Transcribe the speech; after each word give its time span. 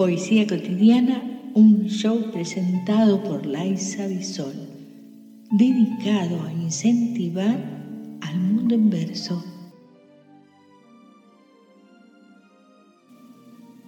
Poesía 0.00 0.46
cotidiana, 0.46 1.22
un 1.52 1.84
show 1.88 2.32
presentado 2.32 3.22
por 3.22 3.44
Laisa 3.44 4.06
Bisol, 4.06 4.54
dedicado 5.50 6.42
a 6.42 6.50
incentivar 6.54 7.58
al 8.22 8.40
mundo 8.40 8.76
en 8.76 8.88
verso. 8.88 9.44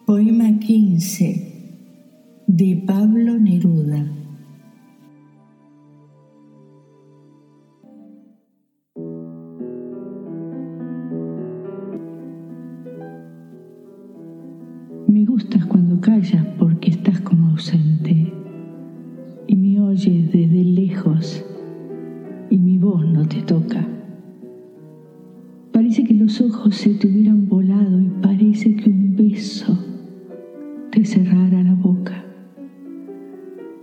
Poema 0.05 0.59
15 0.59 2.45
de 2.47 2.85
Pablo 2.87 3.39
Neruda. 3.39 4.22
Gustas 15.33 15.65
cuando 15.65 15.99
callas 15.99 16.45
porque 16.59 16.91
estás 16.91 17.19
como 17.23 17.53
ausente 17.53 18.31
y 19.47 19.57
me 19.57 19.81
oyes 19.81 20.31
desde 20.31 20.63
lejos 20.63 21.43
y 22.51 22.59
mi 22.59 22.77
voz 22.77 23.07
no 23.07 23.27
te 23.27 23.41
toca. 23.41 23.83
Parece 25.73 26.05
que 26.05 26.13
los 26.13 26.39
ojos 26.43 26.77
se 26.77 26.91
te 26.97 27.07
hubieran 27.07 27.49
volado 27.49 27.99
y 27.99 28.11
parece 28.21 28.77
que 28.77 28.91
un 28.91 29.17
beso 29.17 29.79
te 30.91 31.03
cerrara 31.07 31.63
la 31.63 31.77
boca. 31.77 32.27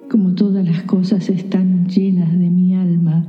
Como 0.08 0.36
todas 0.36 0.64
las 0.64 0.84
cosas 0.84 1.30
están 1.30 1.88
llenas 1.88 2.32
de 2.38 2.52
mi 2.52 2.76
alma, 2.76 3.26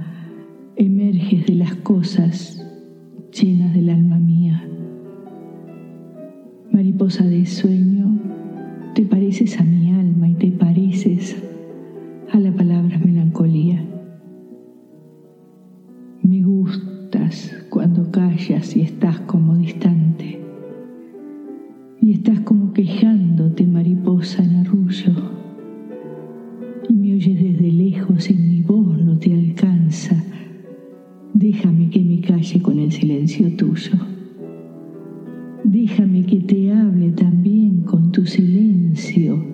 emerges 0.77 1.47
de 1.47 1.55
las 1.55 1.75
cosas 1.77 2.63
llenas 3.33 3.73
del 3.73 3.89
alma 3.89 4.19
mía. 4.19 4.63
Mariposa 6.81 7.25
de 7.25 7.45
sueño, 7.45 7.70
Déjame 35.91 36.25
que 36.25 36.37
te 36.37 36.73
hable 36.73 37.11
también 37.11 37.81
con 37.81 38.13
tu 38.13 38.25
silencio, 38.25 39.45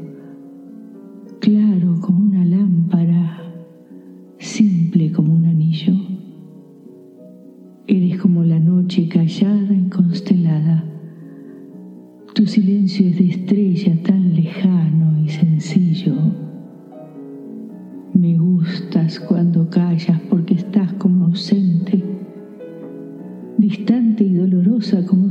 claro 1.41 1.99
como 2.03 2.27
una 2.27 2.45
lámpara, 2.45 3.41
simple 4.37 5.11
como 5.13 5.33
un 5.33 5.47
anillo. 5.47 5.95
Eres 7.87 8.21
como 8.21 8.45
la 8.45 8.59
noche 8.59 9.09
callada 9.09 9.73
y 9.73 9.89
constelada. 9.89 10.85
Tu 12.35 12.47
silencio 12.47 13.09
es 13.09 13.17
de 13.17 13.29
estrella 13.29 14.03
tan 14.03 14.35
lejano 14.35 15.19
y 15.25 15.31
sencillo. 15.31 16.17
Me 18.13 18.37
gustas 18.37 19.21
cuando 19.21 19.71
callas 19.71 20.21
porque 20.29 20.53
estás 20.53 20.93
como 20.99 21.25
ausente, 21.25 22.05
distante 23.57 24.23
y 24.23 24.35
dolorosa 24.35 25.07
como 25.07 25.26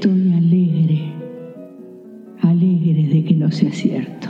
estoy 0.00 0.32
alegre, 0.32 1.12
alegre 2.40 3.02
de 3.02 3.22
que 3.22 3.34
no 3.34 3.50
sea 3.50 3.70
cierto. 3.70 4.28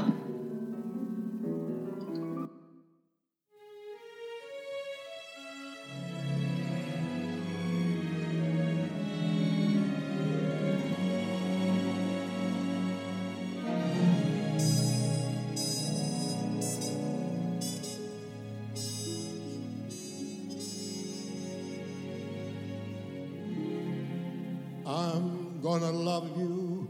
I'm 24.84 25.49
gonna 25.62 25.90
love 25.90 26.36
you 26.38 26.88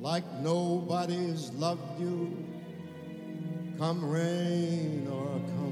like 0.00 0.24
nobody's 0.40 1.50
loved 1.52 2.00
you. 2.00 2.36
Come 3.78 4.10
rain 4.10 5.06
or 5.08 5.40
come 5.56 5.71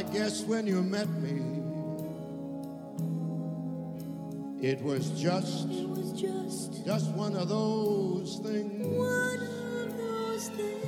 I 0.00 0.02
guess 0.04 0.42
when 0.44 0.66
you 0.66 0.80
met 0.82 1.10
me, 1.20 1.60
it 4.66 4.80
was 4.80 5.10
just, 5.10 5.68
It 5.68 5.86
was 5.90 6.12
just 6.12 6.86
just 6.86 7.10
one 7.10 7.36
of 7.36 7.50
those 7.50 8.40
things. 8.42 8.86
one 8.96 9.42
of 9.42 9.98
those 9.98 10.48
things. 10.48 10.84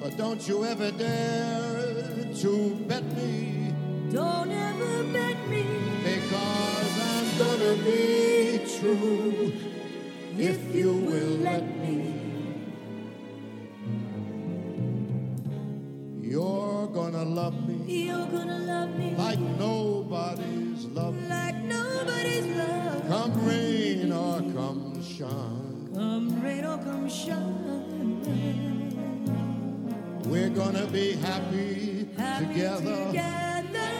But 0.00 0.16
don't 0.16 0.46
you 0.46 0.64
ever 0.64 0.92
dare 0.92 2.32
to 2.36 2.74
bet 2.86 3.02
me, 3.16 3.74
Don't 4.12 4.52
ever 4.52 5.02
bet 5.12 5.48
me, 5.48 5.64
because 6.04 7.00
I'm 7.10 7.36
gonna 7.36 7.74
be 7.82 8.60
true 8.78 9.52
if 10.38 10.72
you 10.72 10.92
will 10.92 11.38
let 11.38 11.64
me. 11.80 12.31
Gonna 17.22 17.34
love 17.36 17.68
me 17.68 18.04
you're 18.06 18.26
gonna 18.26 18.58
love 18.58 18.98
me 18.98 19.14
like 19.16 19.38
nobody's 19.38 20.86
loved. 20.86 21.28
like 21.28 21.54
nobody's 21.64 22.46
love. 22.56 23.06
Come 23.06 23.46
rain 23.46 24.12
or 24.12 24.38
come 24.52 25.00
shine, 25.04 25.90
Come 25.94 26.42
rain 26.42 26.64
or 26.64 26.78
come 26.78 27.08
shine. 27.08 28.20
we're 30.24 30.48
gonna 30.48 30.86
be 30.86 31.12
happy, 31.12 32.08
Happy 32.16 32.46
together, 32.46 33.06
together, 33.06 33.92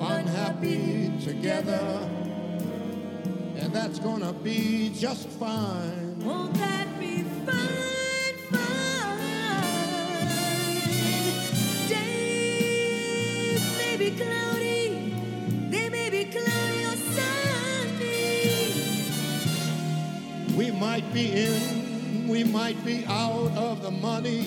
unhappy 0.00 1.12
together, 1.24 2.08
and 3.56 3.72
that's 3.72 4.00
gonna 4.00 4.32
be 4.32 4.90
just 4.96 5.28
fine. 5.28 6.18
Won't 6.24 6.54
that 6.54 6.98
be 6.98 7.22
fine? 7.22 7.99
Might 21.10 21.14
be 21.14 21.44
in, 21.44 22.28
we 22.28 22.44
might 22.44 22.84
be 22.84 23.04
out 23.08 23.50
of 23.56 23.82
the 23.82 23.90
money, 23.90 24.46